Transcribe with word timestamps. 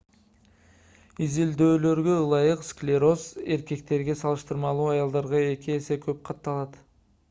изилдөөлөргө 1.25 2.15
ылайык 2.23 2.65
склероз 2.69 3.27
эркектерге 3.57 4.19
салыштырмалуу 4.23 4.91
аялдарда 4.97 5.45
эки 5.55 5.81
эсе 5.81 6.05
көп 6.09 6.29
катталат 6.31 6.87